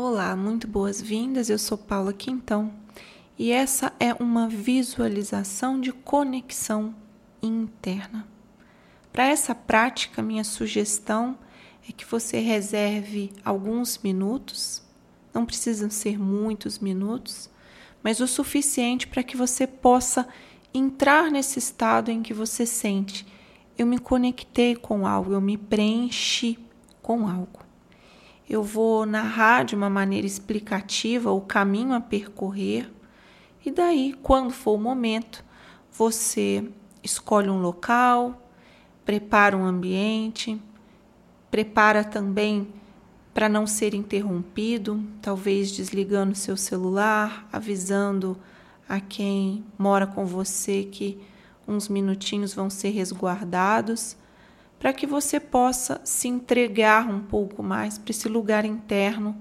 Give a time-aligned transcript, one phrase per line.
[0.00, 1.50] Olá, muito boas-vindas.
[1.50, 2.72] Eu sou Paula Quintão
[3.36, 6.94] e essa é uma visualização de conexão
[7.42, 8.24] interna.
[9.12, 11.36] Para essa prática, minha sugestão
[11.88, 14.84] é que você reserve alguns minutos,
[15.34, 17.50] não precisam ser muitos minutos,
[18.00, 20.28] mas o suficiente para que você possa
[20.72, 23.26] entrar nesse estado em que você sente:
[23.76, 26.56] eu me conectei com algo, eu me preenchi
[27.02, 27.67] com algo
[28.48, 32.90] eu vou narrar de uma maneira explicativa o caminho a percorrer,
[33.64, 35.44] e daí, quando for o momento,
[35.92, 36.66] você
[37.02, 38.50] escolhe um local,
[39.04, 40.60] prepara um ambiente,
[41.50, 42.68] prepara também
[43.34, 48.38] para não ser interrompido, talvez desligando seu celular, avisando
[48.88, 51.20] a quem mora com você que
[51.66, 54.16] uns minutinhos vão ser resguardados
[54.78, 59.36] para que você possa se entregar um pouco mais para esse lugar interno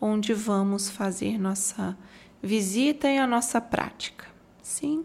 [0.00, 1.96] onde vamos fazer nossa
[2.42, 4.26] visita e a nossa prática.
[4.62, 5.04] Sim?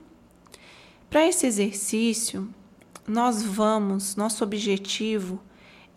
[1.09, 2.49] Para esse exercício,
[3.07, 5.39] nós vamos, nosso objetivo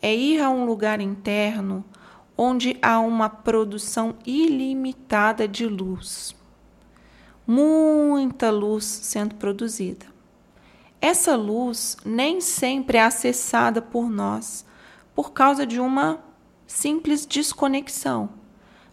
[0.02, 1.84] é ir a um lugar interno
[2.36, 6.34] onde há uma produção ilimitada de luz.
[7.46, 10.15] Muita luz sendo produzida.
[11.06, 14.66] Essa luz nem sempre é acessada por nós
[15.14, 16.18] por causa de uma
[16.66, 18.28] simples desconexão,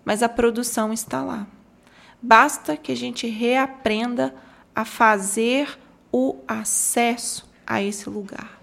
[0.06, 1.48] mas a produção está lá.
[2.22, 4.32] Basta que a gente reaprenda
[4.76, 5.76] a fazer
[6.12, 8.62] o acesso a esse lugar.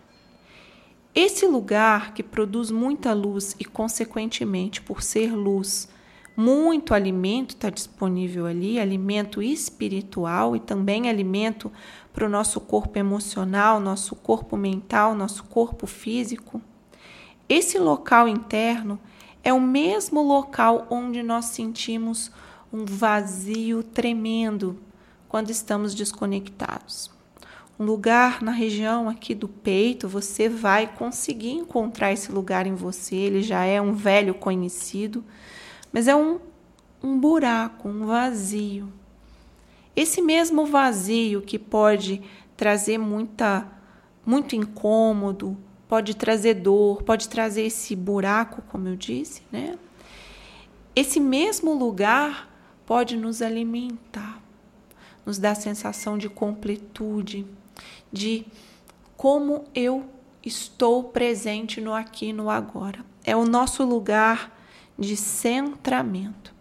[1.12, 5.88] Esse lugar que produz muita luz e, consequentemente, por ser luz,
[6.36, 11.70] muito alimento está disponível ali, alimento espiritual e também alimento
[12.12, 16.60] para o nosso corpo emocional, nosso corpo mental, nosso corpo físico.
[17.48, 18.98] Esse local interno
[19.42, 22.30] é o mesmo local onde nós sentimos
[22.72, 24.78] um vazio tremendo
[25.28, 27.10] quando estamos desconectados.
[27.78, 33.16] Um lugar na região aqui do peito, você vai conseguir encontrar esse lugar em você,
[33.16, 35.24] ele já é um velho conhecido
[35.92, 36.38] mas é um,
[37.02, 38.92] um buraco, um vazio.
[39.94, 42.22] Esse mesmo vazio que pode
[42.56, 43.66] trazer muita,
[44.24, 45.56] muito incômodo,
[45.88, 49.78] pode trazer dor, pode trazer esse buraco, como eu disse, né?
[50.94, 52.48] Esse mesmo lugar
[52.84, 54.40] pode nos alimentar,
[55.24, 57.46] nos dar a sensação de completude,
[58.12, 58.46] de
[59.16, 60.04] como eu
[60.44, 63.04] estou presente no aqui no agora.
[63.24, 64.59] É o nosso lugar
[65.00, 66.54] de centramento.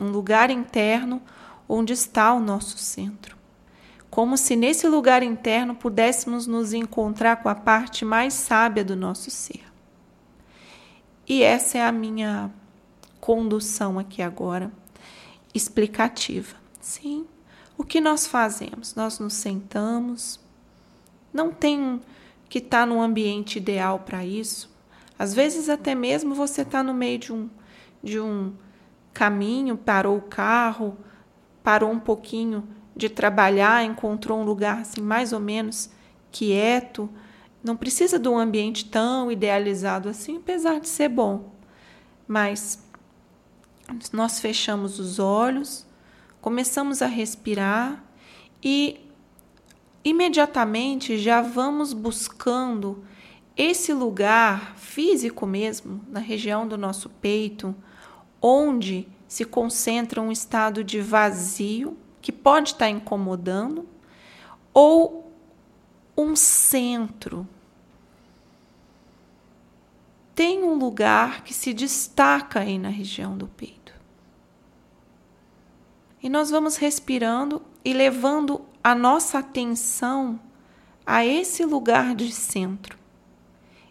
[0.00, 1.22] Um lugar interno
[1.68, 3.36] onde está o nosso centro.
[4.08, 9.30] Como se nesse lugar interno pudéssemos nos encontrar com a parte mais sábia do nosso
[9.30, 9.64] ser.
[11.28, 12.50] E essa é a minha
[13.20, 14.72] condução aqui agora,
[15.52, 16.56] explicativa.
[16.80, 17.26] Sim,
[17.76, 18.94] o que nós fazemos?
[18.94, 20.40] Nós nos sentamos,
[21.32, 22.00] não tem
[22.48, 24.70] que estar tá no ambiente ideal para isso,
[25.18, 27.48] às vezes, até mesmo você está no meio de um,
[28.02, 28.52] de um
[29.14, 30.96] caminho, parou o carro,
[31.62, 35.90] parou um pouquinho de trabalhar, encontrou um lugar assim, mais ou menos
[36.30, 37.08] quieto.
[37.62, 41.52] Não precisa de um ambiente tão idealizado assim, apesar de ser bom.
[42.28, 42.84] Mas
[44.12, 45.86] nós fechamos os olhos,
[46.40, 48.04] começamos a respirar
[48.62, 49.00] e
[50.04, 53.04] imediatamente já vamos buscando
[53.56, 57.74] esse lugar físico mesmo, na região do nosso peito,
[58.40, 63.88] onde se concentra um estado de vazio que pode estar incomodando,
[64.74, 65.32] ou
[66.16, 67.48] um centro.
[70.34, 73.94] Tem um lugar que se destaca aí na região do peito.
[76.22, 80.40] E nós vamos respirando e levando a nossa atenção
[81.06, 83.05] a esse lugar de centro.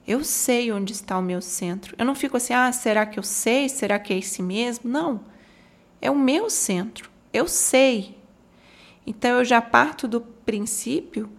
[0.07, 1.95] Eu sei onde está o meu centro.
[1.97, 3.67] Eu não fico assim, ah, será que eu sei?
[3.67, 4.89] Será que é esse mesmo?
[4.89, 5.21] Não.
[5.99, 7.09] É o meu centro.
[7.33, 8.17] Eu sei.
[9.05, 11.29] Então eu já parto do princípio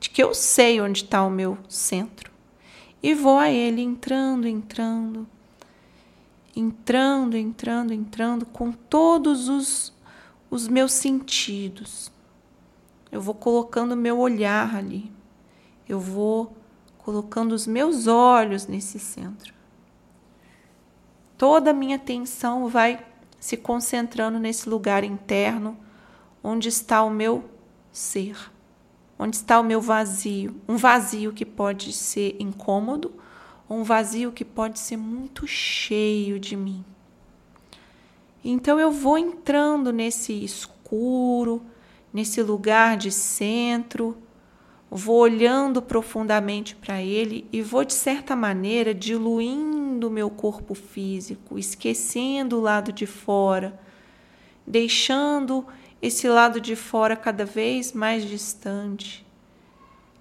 [0.00, 2.30] de que eu sei onde está o meu centro.
[3.02, 5.26] E vou a ele entrando, entrando,
[6.54, 9.92] entrando, entrando, entrando com todos os,
[10.50, 12.10] os meus sentidos.
[13.12, 15.12] Eu vou colocando meu olhar ali.
[15.88, 16.56] Eu vou
[17.06, 19.54] colocando os meus olhos nesse centro.
[21.38, 22.98] Toda a minha atenção vai
[23.38, 25.78] se concentrando nesse lugar interno
[26.42, 27.44] onde está o meu
[27.92, 28.50] ser,
[29.16, 33.14] onde está o meu vazio, um vazio que pode ser incômodo,
[33.70, 36.84] um vazio que pode ser muito cheio de mim.
[38.42, 41.62] Então eu vou entrando nesse escuro,
[42.12, 44.16] nesse lugar de centro,
[44.90, 52.58] vou olhando profundamente para ele e vou, de certa maneira, diluindo meu corpo físico, esquecendo
[52.58, 53.78] o lado de fora,
[54.66, 55.66] deixando
[56.00, 59.26] esse lado de fora cada vez mais distante.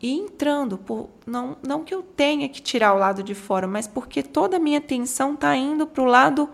[0.02, 3.88] E entrando, por, não, não que eu tenha que tirar o lado de fora, mas
[3.88, 6.50] porque toda a minha atenção está indo para o lado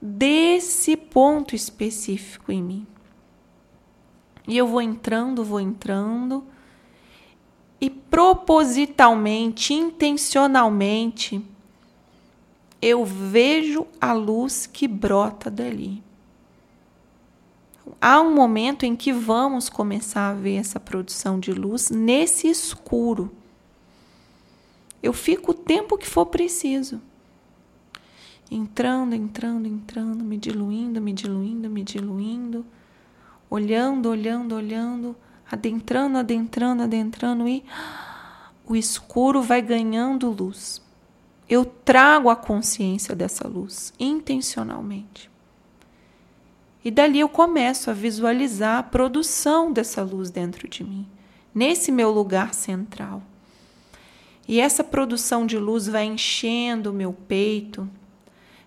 [0.00, 2.86] desse ponto específico em mim.
[4.46, 6.44] E eu vou entrando, vou entrando,
[7.80, 11.44] e propositalmente, intencionalmente,
[12.80, 16.02] eu vejo a luz que brota dali.
[18.00, 23.32] Há um momento em que vamos começar a ver essa produção de luz nesse escuro.
[25.02, 27.00] Eu fico o tempo que for preciso.
[28.50, 32.64] Entrando, entrando, entrando, me diluindo, me diluindo, me diluindo,
[33.50, 35.16] olhando, olhando, olhando
[35.50, 37.64] adentrando, adentrando, adentrando e
[38.66, 40.82] o escuro vai ganhando luz.
[41.48, 45.30] Eu trago a consciência dessa luz intencionalmente.
[46.84, 51.06] E dali eu começo a visualizar a produção dessa luz dentro de mim,
[51.54, 53.22] nesse meu lugar central.
[54.46, 57.88] E essa produção de luz vai enchendo o meu peito,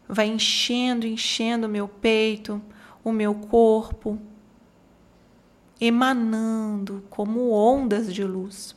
[0.07, 2.61] vai enchendo, enchendo o meu peito,
[3.03, 4.19] o meu corpo,
[5.81, 8.75] emanando como ondas de luz.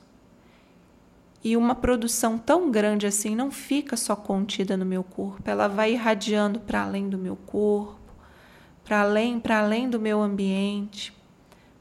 [1.43, 5.93] E uma produção tão grande assim não fica só contida no meu corpo, ela vai
[5.93, 8.01] irradiando para além do meu corpo,
[8.83, 11.15] para além, para além do meu ambiente,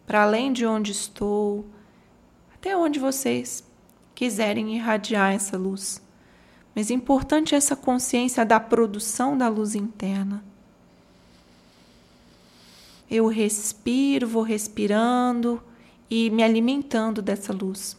[0.05, 1.65] para além de onde estou,
[2.53, 3.63] até onde vocês
[4.13, 6.01] quiserem irradiar essa luz.
[6.75, 10.43] Mas é importante essa consciência da produção da luz interna
[13.09, 15.61] eu respiro, vou respirando
[16.09, 17.97] e me alimentando dessa luz.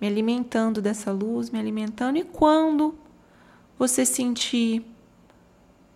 [0.00, 2.18] Me alimentando dessa luz, me alimentando.
[2.18, 2.94] E quando
[3.78, 4.84] você sentir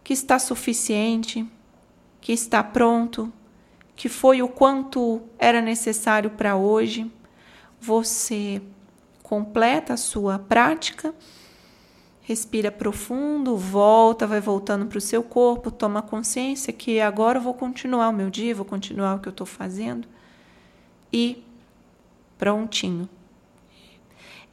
[0.02, 1.46] que está suficiente,
[2.20, 3.32] que está pronto,
[3.96, 7.10] que foi o quanto era necessário para hoje,
[7.80, 8.60] você
[9.22, 11.14] completa a sua prática
[12.26, 17.52] Respira profundo, volta, vai voltando para o seu corpo, toma consciência que agora eu vou
[17.52, 20.08] continuar o meu dia, vou continuar o que eu estou fazendo.
[21.12, 21.44] E
[22.38, 23.06] prontinho.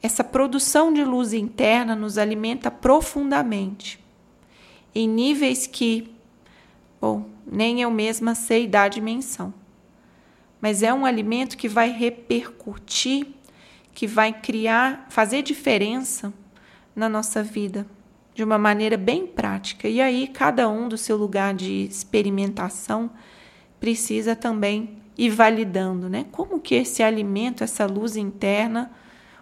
[0.02, 3.98] Essa produção de luz interna nos alimenta profundamente,
[4.94, 6.12] em níveis que,
[7.00, 9.52] bom, nem eu mesma sei dar dimensão.
[10.60, 13.28] Mas é um alimento que vai repercutir,
[13.94, 16.34] que vai criar, fazer diferença
[16.94, 17.86] na nossa vida
[18.34, 19.88] de uma maneira bem prática.
[19.88, 23.10] E aí, cada um do seu lugar de experimentação
[23.78, 26.26] precisa também ir validando, né?
[26.32, 28.90] Como que esse alimento, essa luz interna,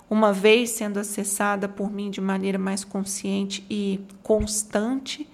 [0.09, 5.29] uma vez sendo acessada por mim de maneira mais consciente e constante,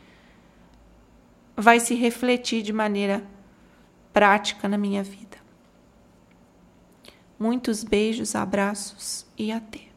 [1.56, 3.24] vai se refletir de maneira
[4.12, 5.38] prática na minha vida.
[7.38, 9.95] Muitos beijos, abraços e até.